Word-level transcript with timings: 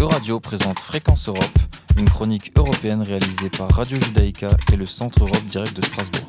Euradio 0.00 0.40
présente 0.40 0.78
Fréquence 0.78 1.28
Europe, 1.28 1.58
une 1.98 2.08
chronique 2.08 2.52
européenne 2.56 3.02
réalisée 3.02 3.50
par 3.50 3.68
Radio 3.68 3.98
Judaïka 3.98 4.56
et 4.72 4.76
le 4.76 4.86
Centre 4.86 5.24
Europe 5.24 5.44
Direct 5.44 5.76
de 5.76 5.84
Strasbourg. 5.84 6.26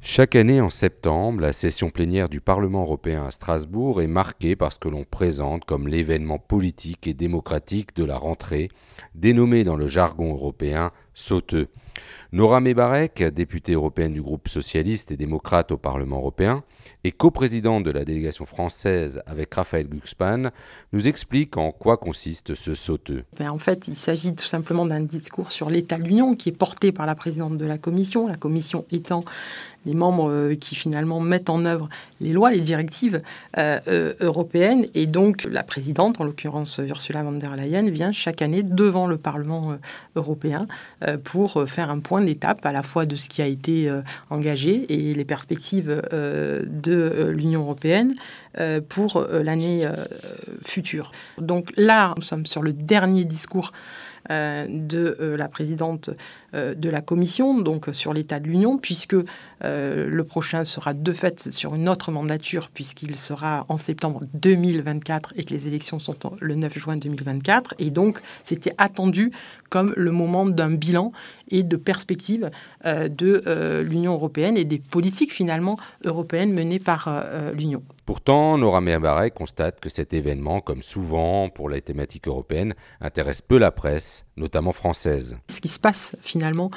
Chaque 0.00 0.36
année 0.36 0.60
en 0.60 0.70
septembre, 0.70 1.40
la 1.40 1.52
session 1.52 1.90
plénière 1.90 2.28
du 2.28 2.40
Parlement 2.40 2.82
européen 2.82 3.26
à 3.26 3.32
Strasbourg 3.32 4.00
est 4.00 4.06
marquée 4.06 4.54
par 4.54 4.72
ce 4.72 4.78
que 4.78 4.88
l'on 4.88 5.02
présente 5.02 5.64
comme 5.64 5.88
l'événement 5.88 6.38
politique 6.38 7.08
et 7.08 7.14
démocratique 7.14 7.96
de 7.96 8.04
la 8.04 8.16
rentrée, 8.16 8.68
dénommé 9.16 9.64
dans 9.64 9.74
le 9.74 9.88
jargon 9.88 10.30
européen 10.30 10.92
sauteux. 11.14 11.68
Nora 12.32 12.60
Mebarek, 12.60 13.22
députée 13.22 13.74
européenne 13.74 14.12
du 14.12 14.20
groupe 14.20 14.48
socialiste 14.48 15.12
et 15.12 15.16
démocrate 15.16 15.70
au 15.70 15.76
Parlement 15.76 16.16
européen 16.16 16.64
et 17.04 17.12
coprésidente 17.12 17.84
de 17.84 17.90
la 17.90 18.04
délégation 18.04 18.46
française 18.46 19.22
avec 19.26 19.54
Raphaël 19.54 19.86
Glucksmann, 19.88 20.50
nous 20.92 21.06
explique 21.06 21.56
en 21.56 21.70
quoi 21.70 21.96
consiste 21.96 22.54
ce 22.54 22.74
sauteux. 22.74 23.24
Ben, 23.38 23.50
en 23.50 23.58
fait, 23.58 23.86
il 23.86 23.96
s'agit 23.96 24.34
tout 24.34 24.44
simplement 24.44 24.86
d'un 24.86 25.00
discours 25.00 25.52
sur 25.52 25.70
l'état 25.70 25.96
de 25.96 26.02
l'Union 26.02 26.34
qui 26.34 26.48
est 26.48 26.52
porté 26.52 26.90
par 26.92 27.06
la 27.06 27.14
présidente 27.14 27.56
de 27.56 27.64
la 27.64 27.78
Commission, 27.78 28.26
la 28.26 28.36
Commission 28.36 28.84
étant 28.90 29.24
les 29.86 29.94
membres 29.94 30.30
euh, 30.30 30.54
qui 30.54 30.74
finalement 30.74 31.20
mettent 31.20 31.50
en 31.50 31.64
œuvre 31.64 31.88
les 32.20 32.32
lois, 32.32 32.50
les 32.50 32.60
directives 32.60 33.20
euh, 33.58 33.78
euh, 33.88 34.14
européennes. 34.20 34.86
Et 34.94 35.06
donc 35.06 35.44
la 35.44 35.62
présidente, 35.62 36.20
en 36.20 36.24
l'occurrence 36.24 36.80
Ursula 36.82 37.22
von 37.22 37.32
der 37.32 37.56
Leyen, 37.56 37.90
vient 37.90 38.12
chaque 38.12 38.42
année 38.42 38.62
devant 38.62 39.06
le 39.06 39.18
Parlement 39.18 39.76
européen 40.16 40.66
pour 41.22 41.64
faire 41.68 41.90
un 41.90 42.00
point 42.00 42.22
d'étape 42.22 42.64
à 42.64 42.72
la 42.72 42.82
fois 42.82 43.06
de 43.06 43.16
ce 43.16 43.28
qui 43.28 43.42
a 43.42 43.46
été 43.46 43.90
engagé 44.30 44.84
et 44.88 45.14
les 45.14 45.24
perspectives 45.24 46.02
de 46.12 47.28
l'Union 47.28 47.62
européenne 47.62 48.14
pour 48.88 49.26
l'année 49.30 49.86
future. 50.64 51.12
Donc 51.38 51.72
là, 51.76 52.14
nous 52.16 52.22
sommes 52.22 52.46
sur 52.46 52.62
le 52.62 52.72
dernier 52.72 53.24
discours 53.24 53.72
de 54.30 55.34
la 55.36 55.48
présidente 55.48 56.10
euh, 56.54 56.74
de 56.74 56.88
la 56.88 57.00
Commission, 57.00 57.60
donc 57.60 57.88
sur 57.92 58.12
l'état 58.12 58.38
de 58.38 58.46
l'Union, 58.46 58.78
puisque 58.78 59.14
euh, 59.14 60.08
le 60.08 60.24
prochain 60.24 60.64
sera 60.64 60.94
de 60.94 61.12
fait 61.12 61.50
sur 61.50 61.74
une 61.74 61.88
autre 61.88 62.12
mandature, 62.12 62.70
puisqu'il 62.72 63.16
sera 63.16 63.64
en 63.68 63.76
septembre 63.76 64.20
2024 64.34 65.34
et 65.36 65.44
que 65.44 65.50
les 65.50 65.66
élections 65.66 65.98
sont 65.98 66.16
le 66.40 66.54
9 66.54 66.78
juin 66.78 66.96
2024. 66.96 67.74
Et 67.78 67.90
donc, 67.90 68.20
c'était 68.44 68.74
attendu 68.78 69.32
comme 69.68 69.94
le 69.96 70.12
moment 70.12 70.46
d'un 70.46 70.70
bilan 70.70 71.12
et 71.48 71.62
de 71.62 71.76
perspective 71.76 72.50
euh, 72.86 73.08
de 73.08 73.82
l'Union 73.82 74.12
européenne 74.12 74.56
et 74.56 74.64
des 74.64 74.78
politiques 74.78 75.32
finalement 75.32 75.76
européennes 76.04 76.52
menées 76.52 76.78
par 76.78 77.24
l'Union. 77.54 77.82
Pourtant, 78.06 78.58
Nora 78.58 78.80
Meabaret 78.80 79.30
constate 79.30 79.80
que 79.80 79.88
cet 79.88 80.14
événement, 80.14 80.60
comme 80.60 80.82
souvent 80.82 81.48
pour 81.48 81.68
les 81.68 81.80
thématiques 81.80 82.28
européennes, 82.28 82.74
intéresse 83.00 83.42
peu 83.42 83.58
la 83.58 83.70
presse, 83.70 84.26
notamment 84.36 84.72
française. 84.72 85.38
Ce 85.48 85.60
qui 85.60 85.68
se 85.68 85.80
passe 85.80 86.14
finalement 86.20 86.44
finalement 86.44 86.70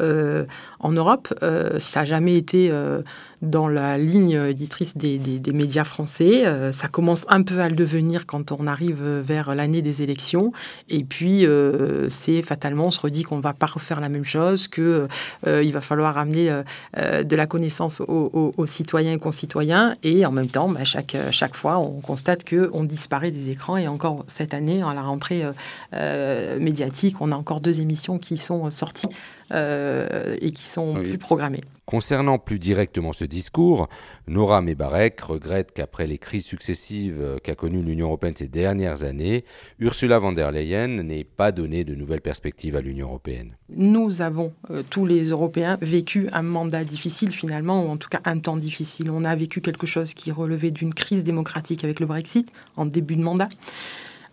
euh, 0.00 0.44
en 0.80 0.92
Europe. 0.92 1.32
Euh, 1.42 1.80
ça 1.80 2.00
n'a 2.00 2.06
jamais 2.06 2.36
été 2.36 2.70
euh, 2.70 3.02
dans 3.44 3.68
la 3.68 3.98
ligne 3.98 4.40
éditrice 4.48 4.96
des, 4.96 5.18
médias 5.52 5.84
français. 5.84 6.44
ça 6.72 6.88
commence 6.88 7.26
un 7.28 7.42
peu 7.42 7.60
à 7.60 7.68
le 7.68 7.76
devenir 7.76 8.26
quand 8.26 8.52
on 8.52 8.66
arrive 8.66 9.02
vers 9.02 9.54
l'année 9.54 9.82
des 9.82 10.02
élections. 10.02 10.52
Et 10.88 11.04
puis, 11.04 11.46
c'est 12.08 12.42
fatalement, 12.42 12.86
on 12.86 12.90
se 12.90 13.00
redit 13.00 13.22
qu'on 13.22 13.36
ne 13.36 13.42
va 13.42 13.52
pas 13.52 13.66
refaire 13.66 14.00
la 14.00 14.08
même 14.08 14.24
chose, 14.24 14.68
qu'il 14.68 15.08
il 15.46 15.72
va 15.72 15.80
falloir 15.80 16.18
amener 16.18 16.50
de 16.96 17.36
la 17.36 17.46
connaissance 17.46 18.00
aux, 18.00 18.66
citoyens 18.66 19.12
et 19.12 19.18
concitoyens. 19.18 19.94
Et 20.02 20.26
en 20.26 20.32
même 20.32 20.48
temps, 20.48 20.68
bah, 20.68 20.84
chaque, 20.84 21.16
chaque 21.30 21.54
fois, 21.54 21.78
on 21.78 22.00
constate 22.00 22.48
qu'on 22.48 22.84
disparaît 22.84 23.30
des 23.30 23.50
écrans. 23.50 23.76
Et 23.76 23.88
encore 23.88 24.24
cette 24.26 24.54
année, 24.54 24.82
à 24.82 24.94
la 24.94 25.02
rentrée 25.02 25.44
médiatique, 26.58 27.16
on 27.20 27.32
a 27.32 27.36
encore 27.36 27.60
deux 27.60 27.80
émissions 27.80 28.18
qui 28.18 28.36
sont 28.36 28.70
sorties 28.70 29.08
euh, 29.54 30.36
et 30.40 30.50
qui 30.52 30.64
sont 30.64 30.94
plus 30.94 31.18
programmées. 31.18 31.62
Concernant 31.86 32.38
plus 32.38 32.58
directement 32.58 33.12
ce 33.12 33.24
discours, 33.24 33.88
Nora 34.26 34.62
Mebarek 34.62 35.20
regrette 35.20 35.72
qu'après 35.72 36.06
les 36.06 36.18
crises 36.18 36.46
successives 36.46 37.38
qu'a 37.42 37.54
connues 37.54 37.82
l'Union 37.82 38.06
européenne 38.06 38.34
ces 38.36 38.48
dernières 38.48 39.04
années, 39.04 39.44
Ursula 39.78 40.18
von 40.18 40.32
der 40.32 40.50
Leyen 40.50 40.88
n'ait 41.02 41.24
pas 41.24 41.52
donné 41.52 41.84
de 41.84 41.94
nouvelles 41.94 42.20
perspectives 42.20 42.74
à 42.74 42.80
l'Union 42.80 43.08
européenne. 43.08 43.54
Nous 43.68 44.22
avons, 44.22 44.52
euh, 44.70 44.82
tous 44.88 45.06
les 45.06 45.30
Européens, 45.30 45.78
vécu 45.80 46.28
un 46.32 46.42
mandat 46.42 46.84
difficile 46.84 47.32
finalement, 47.32 47.84
ou 47.84 47.88
en 47.88 47.96
tout 47.96 48.08
cas 48.08 48.20
un 48.24 48.38
temps 48.38 48.56
difficile. 48.56 49.10
On 49.10 49.24
a 49.24 49.34
vécu 49.36 49.60
quelque 49.60 49.86
chose 49.86 50.14
qui 50.14 50.32
relevait 50.32 50.70
d'une 50.70 50.94
crise 50.94 51.24
démocratique 51.24 51.84
avec 51.84 52.00
le 52.00 52.06
Brexit 52.06 52.52
en 52.76 52.86
début 52.86 53.16
de 53.16 53.22
mandat. 53.22 53.48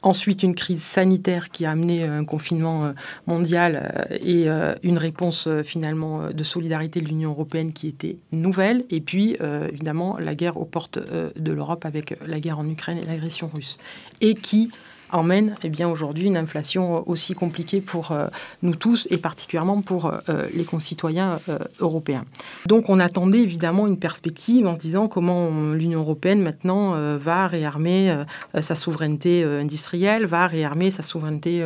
Ensuite, 0.03 0.41
une 0.41 0.55
crise 0.55 0.81
sanitaire 0.81 1.49
qui 1.49 1.63
a 1.65 1.71
amené 1.71 2.03
euh, 2.03 2.19
un 2.19 2.25
confinement 2.25 2.85
euh, 2.85 2.91
mondial 3.27 3.93
euh, 3.95 4.17
et 4.23 4.47
une 4.83 4.97
réponse 4.97 5.47
finalement 5.63 6.31
de 6.31 6.43
solidarité 6.43 7.01
de 7.01 7.07
l'Union 7.07 7.31
européenne 7.31 7.71
qui 7.73 7.87
était 7.87 8.17
nouvelle. 8.31 8.83
Et 8.89 9.01
puis, 9.01 9.37
évidemment, 9.69 10.17
la 10.17 10.35
guerre 10.35 10.57
aux 10.57 10.65
portes 10.65 10.99
de 10.99 11.51
l'Europe 11.51 11.85
avec 11.85 12.17
la 12.25 12.39
guerre 12.39 12.59
en 12.59 12.67
Ukraine 12.67 12.97
et 12.97 13.05
l'agression 13.05 13.47
russe. 13.47 13.77
Et 14.21 14.35
qui 14.35 14.71
emmène 15.11 15.55
eh 15.63 15.69
bien 15.69 15.89
aujourd'hui 15.89 16.25
une 16.25 16.37
inflation 16.37 17.07
aussi 17.09 17.33
compliquée 17.33 17.81
pour 17.81 18.11
euh, 18.11 18.27
nous 18.61 18.75
tous 18.75 19.07
et 19.11 19.17
particulièrement 19.17 19.81
pour 19.81 20.07
euh, 20.07 20.47
les 20.53 20.63
concitoyens 20.63 21.39
euh, 21.49 21.59
européens. 21.79 22.25
Donc 22.65 22.89
on 22.89 22.99
attendait 22.99 23.41
évidemment 23.41 23.87
une 23.87 23.97
perspective 23.97 24.67
en 24.67 24.75
se 24.75 24.79
disant 24.79 25.07
comment 25.07 25.49
l'Union 25.73 25.99
européenne 26.01 26.41
maintenant 26.41 26.91
va 27.17 27.47
réarmer 27.47 28.15
sa 28.59 28.75
souveraineté 28.75 29.43
industrielle, 29.43 30.25
va 30.25 30.47
réarmer 30.47 30.91
sa 30.91 31.03
souveraineté 31.03 31.63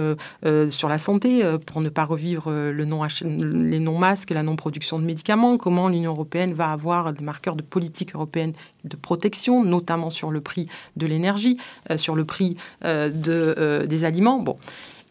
sur 0.69 0.89
la 0.89 0.97
santé 0.97 1.43
pour 1.65 1.81
ne 1.81 1.89
pas 1.89 2.05
revivre 2.05 2.51
le 2.51 2.85
non 2.85 3.01
les 3.21 3.79
non-masques, 3.79 4.31
la 4.31 4.43
non-production 4.43 4.99
de 4.99 5.05
médicaments, 5.05 5.57
comment 5.57 5.89
l'Union 5.89 6.11
européenne 6.11 6.53
va 6.53 6.71
avoir 6.71 7.13
des 7.13 7.23
marqueurs 7.23 7.55
de 7.55 7.61
politique 7.61 8.15
européenne 8.15 8.53
de 8.83 8.95
protection, 8.95 9.63
notamment 9.63 10.09
sur 10.09 10.31
le 10.31 10.41
prix 10.41 10.67
de 10.95 11.05
l'énergie, 11.05 11.57
sur 11.97 12.15
le 12.15 12.25
prix 12.25 12.57
de 12.83 13.34
euh, 13.35 13.85
des 13.85 14.03
aliments. 14.03 14.39
Bon. 14.39 14.57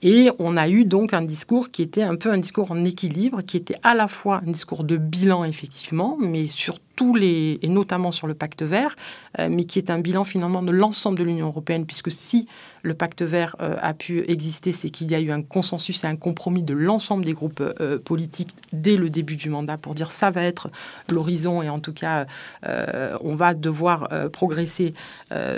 Et 0.02 0.28
on 0.38 0.56
a 0.58 0.68
eu 0.68 0.84
donc 0.84 1.14
un 1.14 1.22
discours 1.22 1.70
qui 1.70 1.80
était 1.80 2.02
un 2.02 2.16
peu 2.16 2.30
un 2.30 2.36
discours 2.36 2.70
en 2.70 2.84
équilibre, 2.84 3.40
qui 3.40 3.56
était 3.56 3.76
à 3.82 3.94
la 3.94 4.06
fois 4.06 4.42
un 4.46 4.50
discours 4.50 4.84
de 4.84 4.98
bilan, 4.98 5.44
effectivement, 5.44 6.18
mais 6.20 6.46
sur 6.46 6.78
tous 6.96 7.14
les, 7.14 7.58
et 7.62 7.68
notamment 7.68 8.12
sur 8.12 8.26
le 8.26 8.34
pacte 8.34 8.62
vert, 8.62 8.96
euh, 9.38 9.48
mais 9.50 9.64
qui 9.64 9.78
est 9.78 9.90
un 9.90 9.98
bilan 9.98 10.24
finalement 10.24 10.62
de 10.62 10.70
l'ensemble 10.70 11.18
de 11.18 11.24
l'Union 11.24 11.46
européenne, 11.46 11.86
puisque 11.86 12.10
si 12.10 12.46
le 12.82 12.94
pacte 12.94 13.22
vert 13.22 13.56
euh, 13.60 13.76
a 13.80 13.94
pu 13.94 14.24
exister, 14.28 14.72
c'est 14.72 14.90
qu'il 14.90 15.10
y 15.10 15.14
a 15.14 15.20
eu 15.20 15.30
un 15.30 15.42
consensus 15.42 16.04
et 16.04 16.06
un 16.06 16.16
compromis 16.16 16.62
de 16.62 16.74
l'ensemble 16.74 17.24
des 17.24 17.32
groupes 17.32 17.62
politiques 18.04 18.50
dès 18.72 18.96
le 18.96 19.10
début 19.10 19.36
du 19.36 19.48
mandat 19.48 19.78
pour 19.78 19.94
dire 19.94 20.12
ça 20.12 20.30
va 20.30 20.42
être 20.42 20.68
l'horizon 21.08 21.62
et 21.62 21.68
en 21.68 21.78
tout 21.78 21.92
cas 21.92 22.26
on 22.62 23.34
va 23.34 23.54
devoir 23.54 24.08
progresser 24.32 24.94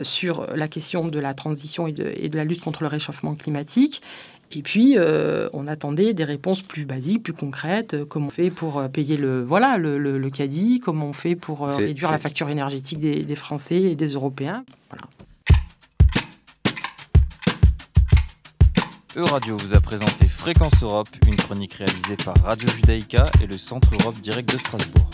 sur 0.03 0.47
la 0.55 0.69
question 0.69 1.09
de 1.09 1.19
la 1.19 1.35
transition 1.35 1.87
et 1.87 1.93
de 1.93 2.37
la 2.37 2.45
lutte 2.45 2.61
contre 2.61 2.83
le 2.83 2.89
réchauffement 2.89 3.35
climatique. 3.35 4.03
Et 4.53 4.63
puis, 4.63 4.95
euh, 4.97 5.49
on 5.53 5.67
attendait 5.67 6.15
des 6.15 6.25
réponses 6.25 6.63
plus 6.63 6.85
basiques, 6.85 7.25
plus 7.25 7.33
concrètes. 7.33 7.95
Euh, 7.95 8.05
comment 8.05 8.29
on 8.29 8.31
fait 8.31 8.51
pour 8.51 8.79
euh, 8.79 8.89
payer 8.89 9.17
le, 9.17 9.43
voilà, 9.43 9.77
le, 9.77 9.99
le, 9.99 10.31
caddie 10.31 10.81
Comment 10.81 11.07
on 11.07 11.13
fait 11.13 11.35
pour 11.35 11.67
réduire 11.67 12.13
la 12.13 12.19
facture 12.19 12.49
énergétique 12.49 13.01
des, 13.01 13.23
des, 13.25 13.35
Français 13.35 13.83
et 13.83 13.97
des 13.97 14.09
Européens 14.09 14.65
voilà. 14.91 15.05
Euradio 19.17 19.57
vous 19.57 19.75
a 19.75 19.81
présenté 19.81 20.27
Fréquence 20.27 20.83
Europe, 20.83 21.09
une 21.27 21.37
chronique 21.37 21.73
réalisée 21.75 22.17
par 22.23 22.37
Radio 22.45 22.69
Judaïka 22.69 23.31
et 23.43 23.47
le 23.47 23.57
Centre 23.57 23.95
Europe 23.99 24.21
Direct 24.21 24.53
de 24.53 24.59
Strasbourg. 24.59 25.11